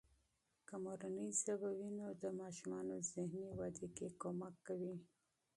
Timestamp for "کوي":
4.67-4.95